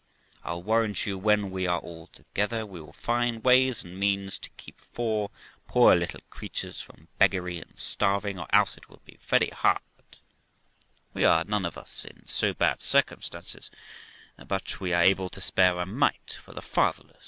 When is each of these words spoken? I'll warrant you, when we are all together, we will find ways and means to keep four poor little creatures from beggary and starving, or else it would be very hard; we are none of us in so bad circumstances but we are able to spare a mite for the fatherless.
I'll 0.43 0.63
warrant 0.63 1.05
you, 1.05 1.19
when 1.19 1.51
we 1.51 1.67
are 1.67 1.77
all 1.77 2.07
together, 2.07 2.65
we 2.65 2.81
will 2.81 2.91
find 2.91 3.43
ways 3.43 3.83
and 3.83 3.99
means 3.99 4.39
to 4.39 4.49
keep 4.57 4.81
four 4.81 5.29
poor 5.67 5.93
little 5.95 6.21
creatures 6.31 6.81
from 6.81 7.07
beggary 7.19 7.59
and 7.59 7.77
starving, 7.77 8.39
or 8.39 8.47
else 8.51 8.75
it 8.77 8.89
would 8.89 9.05
be 9.05 9.19
very 9.21 9.49
hard; 9.51 9.79
we 11.13 11.23
are 11.23 11.43
none 11.43 11.65
of 11.65 11.77
us 11.77 12.03
in 12.03 12.23
so 12.25 12.51
bad 12.51 12.81
circumstances 12.81 13.69
but 14.43 14.79
we 14.79 14.91
are 14.91 15.03
able 15.03 15.29
to 15.29 15.39
spare 15.39 15.77
a 15.79 15.85
mite 15.85 16.33
for 16.41 16.51
the 16.53 16.63
fatherless. 16.63 17.19